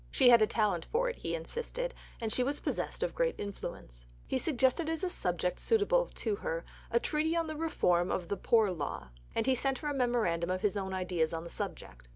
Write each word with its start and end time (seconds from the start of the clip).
She 0.09 0.29
had 0.29 0.41
a 0.41 0.47
talent 0.47 0.85
for 0.85 1.11
it, 1.11 1.17
he 1.17 1.35
insisted, 1.35 1.93
and 2.19 2.33
she 2.33 2.41
was 2.41 2.59
possessed 2.59 3.03
of 3.03 3.13
great 3.13 3.35
influence. 3.37 4.07
He 4.27 4.39
suggested 4.39 4.89
as 4.89 5.03
a 5.03 5.11
subject 5.11 5.59
suitable 5.59 6.07
to 6.15 6.37
her 6.37 6.65
a 6.89 6.99
Treatise 6.99 7.37
on 7.37 7.45
the 7.45 7.55
Reform 7.55 8.09
of 8.09 8.27
the 8.27 8.35
Poor 8.37 8.71
Law, 8.71 9.09
and 9.35 9.45
he 9.45 9.53
sent 9.53 9.77
her 9.77 9.89
a 9.89 9.93
memorandum 9.93 10.49
of 10.49 10.61
his 10.61 10.75
own 10.75 10.91
ideas 10.95 11.33
on 11.33 11.43
the 11.43 11.51
subject. 11.51 12.07